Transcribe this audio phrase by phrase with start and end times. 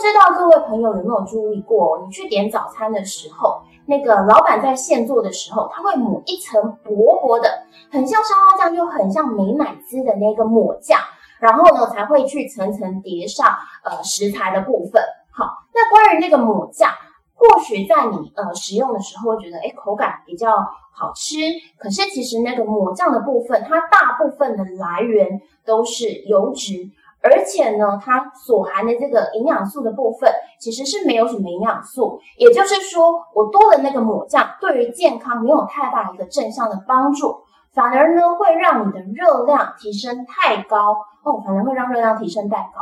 [0.00, 10.98] 不知道各位朋友有没有注意过，你去点早餐的时候，那个老板在现做的时候，他会抹一层薄薄的，很像沙拉酱又很像美乃滋的那个抹酱，
[11.38, 13.46] 然后呢才会去层层叠上
[13.84, 15.02] 呃食材的部分。
[15.32, 15.44] 好，
[15.74, 16.88] 那关于那个抹酱。
[17.34, 20.52] 或许在你呃使用的时候会觉得，哎，口感比较
[20.92, 21.36] 好吃。
[21.78, 26.90] 可是其实那个抹酱的部分，它大部分的来源都是油脂，
[27.22, 32.18] 而且呢，它所含的这个营养素的部分其实是没有什么营养素。
[32.38, 37.42] 也就是说，我多了那个抹酱，对于健康没有太大一个正向的帮助。
[37.72, 42.80] 反而呢，会让你的热量提升太高哦，反而会让热量提升太高。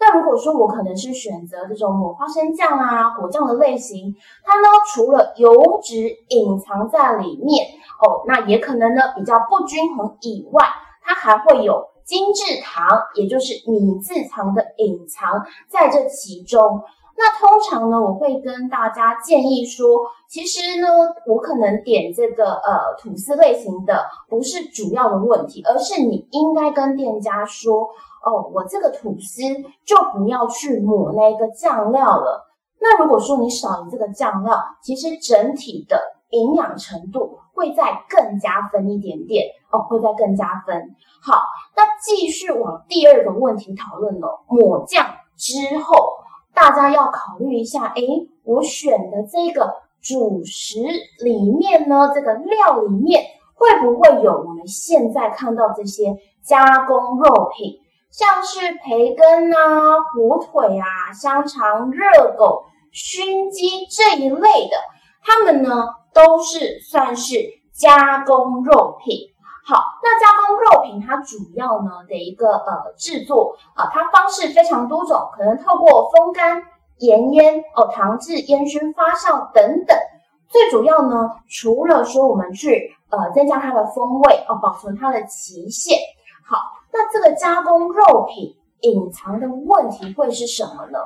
[0.00, 5.52] 那如果说我可能是选择这种抹花生酱啊、果酱的类型，它呢除了油
[5.82, 7.66] 脂隐藏在里面
[8.00, 10.64] 哦，那也可能呢比较不均衡以外，
[11.02, 16.82] 它还会有精制糖，也就是米字糖的隐藏在这其中。
[17.16, 19.86] 那通常呢，我会跟大家建议说，
[20.28, 20.88] 其实呢，
[21.26, 27.82] 我可能点这个呃吐司类型的不是主要的问题，而是你应该跟店家说，
[28.24, 29.42] 哦，我这个吐司
[29.86, 32.50] 就不要去抹那个酱料了。
[32.80, 40.94] 那如果说你少了这个酱料，其实整体的营养程度会再更加分一点点哦，会再更加分。
[41.22, 41.42] 好，
[41.76, 45.94] 那继续往第二个问题讨论了，抹酱之后。
[46.52, 50.80] 大家要考虑一下，诶，我选的这个主食
[51.22, 53.22] 里面呢，这个料里面
[53.54, 64.76] 会不会有我们现在看到这些加工肉品，像是培根啊、火腿啊、香肠、热狗、熏鸡这一类的，
[65.30, 67.36] 它们呢都是算是
[67.72, 69.30] 加工肉品。
[69.64, 76.60] 好，那加工肉品它主要呢的一个呃制作啊，它方式非常多种，可能透过风干、
[76.98, 79.96] 盐腌、哦糖制、烟熏、发酵等等。
[80.48, 85.96] 最主要呢，除了说我们去呃增加它的风味哦，保存它的期限。
[86.44, 86.58] 好，
[86.92, 90.98] 那这个加工肉品隐藏的问题会是什么呢？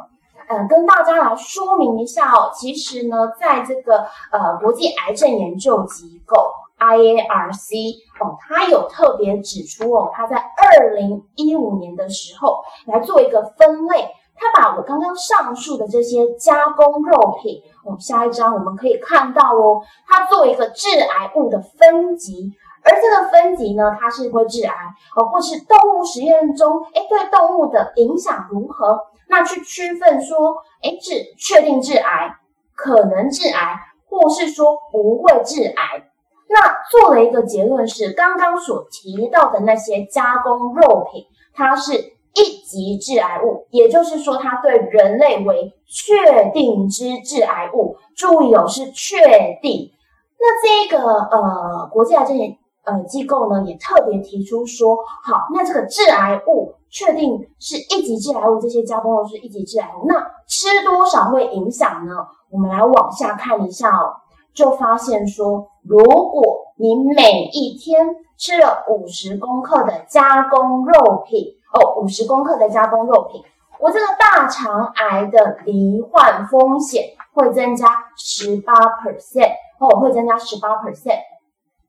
[0.48, 6.36] 呃，跟大家来说明一下哦，其实呢，在这个呃国际癌症研究机构。
[6.76, 24.74] IARC 哦，它有特别指出哦，它在二零一五年的时候来做一个分类，它把我刚刚上述的这些加工肉品哦，下一章我们可以看到哦，它做一个致癌物的分级，而这个分级呢，它是会致癌
[25.16, 28.98] 哦，或是动物实验中，哎，对动物的影响如何？
[29.28, 32.36] 那去区分说，哎，致确定致癌，
[32.74, 36.10] 可能致癌，或是说不会致癌。
[36.48, 41.24] 那做了一个结论是，刚刚所提到的那些加工肉品，
[41.54, 41.92] 它是
[42.34, 47.96] 一级致癌物，也就是说，它对人类为确定之致癌物。
[48.14, 49.16] 注意哦，是确
[49.62, 49.90] 定。
[50.38, 52.36] 那这个呃，国际癌症
[52.84, 60.14] 呃机构呢，也特别提出说，好，那这个致癌物确定是一级致癌物，这些加工肉是一级致癌物，那
[60.46, 62.14] 吃多少会影响呢？
[62.50, 64.16] 我们来往下看一下哦。
[64.54, 66.42] 就发现说，如果
[66.76, 68.06] 你每一天
[68.38, 73.42] 吃了五十公克的加工肉品哦，五十公克的加工肉品，
[73.80, 77.02] 我这个大肠癌的罹患风险
[77.32, 81.18] 会增加十八 percent 哦，会增加十八 percent。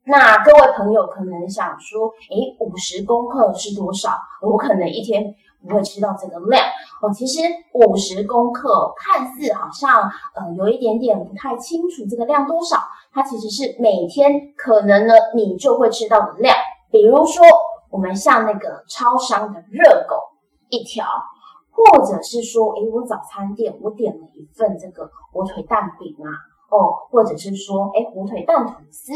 [0.06, 4.12] 那各位朋友可能想说，诶，五十公克是多少？
[4.42, 5.36] 我可能一天。
[5.68, 6.64] 不会吃到这个量
[7.02, 7.12] 哦。
[7.12, 7.42] 其实
[7.74, 10.04] 五十公克看似好像
[10.36, 12.78] 呃有一点点不太清楚这个量多少，
[13.12, 16.56] 它其实是每天可能呢你就会吃到的量。
[16.92, 17.44] 比如说
[17.90, 20.16] 我们像那个超商的热狗
[20.70, 21.04] 一条，
[21.72, 26.30] 或者是说诶我早餐店我点了一份这个火腿蛋饼啊
[26.70, 29.12] 哦，或者是说诶火腿蛋吐司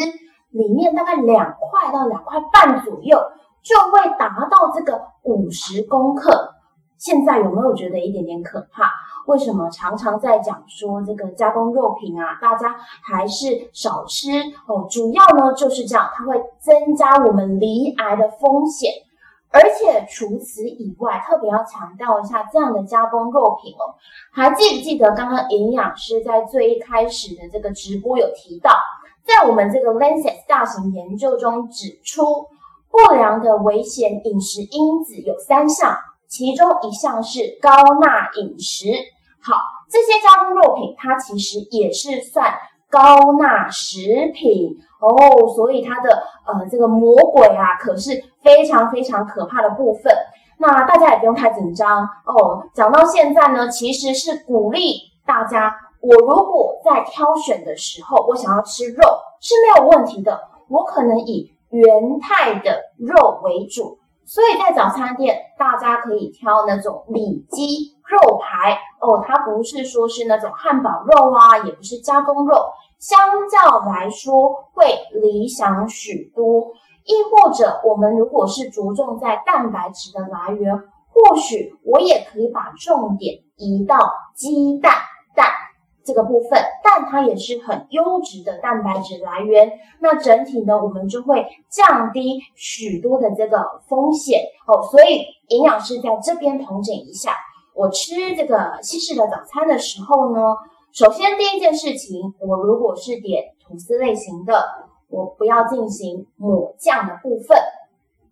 [0.51, 3.19] 里面大概两块到两块半左右。
[3.61, 6.55] 就会达到这个五十公克。
[6.97, 8.89] 现在有没有觉得一点点可怕？
[9.27, 12.73] 为什么常常在讲说这个加工肉品啊，大家
[13.03, 14.29] 还是少吃
[14.65, 14.87] 哦？
[14.89, 18.89] 主要呢就是这样，它会增加我们罹癌的风险。
[19.51, 23.95] 而且除此以外，特别要强调一下，这样的加工肉品哦，
[24.31, 28.71] 还记不记得刚刚营养师在最一开始的这个直播有提到，
[29.29, 32.47] 在我们这个 Lancet 大型研究中指出。
[32.91, 35.95] 不良的危险饮食因子有三项，
[36.27, 37.69] 其中一项是高
[38.01, 38.87] 钠饮食。
[39.43, 39.53] 好，
[39.87, 42.51] 这些加工肉品它其实也是算
[42.89, 50.11] 高钠食品哦，所以它的呃这个魔鬼啊可是非常非常可怕的部分。
[50.57, 52.67] 那大家也不用太紧张哦。
[52.73, 54.95] 讲到现在呢，其实是鼓励
[55.27, 59.01] 大家，我如果在挑选的时候，我想要吃肉
[59.41, 63.99] 是没有问题的，我可能以原态的肉为主。
[64.25, 72.55] 所以在早餐店，大家可以挑那种里脊肉排哦，它不是说是那种汉堡肉啊，也不是加工肉，
[72.99, 73.19] 相
[73.49, 74.85] 较来说会
[75.19, 76.71] 理想许多。
[77.05, 83.97] 亦或者，我们如果是着重在蛋白质的来源，或许我也可以把重点移到
[84.35, 84.93] 鸡蛋。
[86.09, 89.71] 这个部分，但它也是很优质的蛋白质来源。
[89.99, 94.81] 那整体呢，我们就会降低许多的这个风险哦。
[94.89, 97.33] 所以营养师在这边统整一下，
[97.75, 100.41] 我吃这个西式的早餐的时候呢，
[100.91, 104.65] 首先第一件事情，我如果是点吐司类型的，
[105.09, 107.55] 我不要进行抹酱的部分。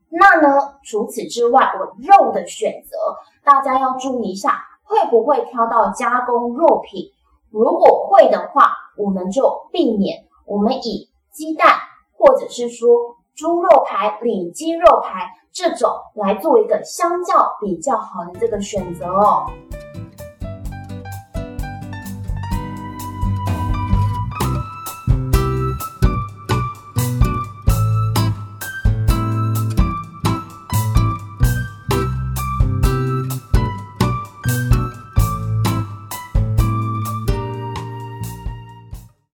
[0.09, 2.97] 那呢，除此之外，我肉的选择，
[3.43, 7.11] 大家要注意一下，会不会挑到加工肉品？
[7.49, 10.25] 如果会的话，我们就避免。
[10.45, 11.75] 我们以鸡蛋
[12.17, 19.45] 或者是说猪肉排、里脊肉排这种来做一个相较比较好的这个选择哦。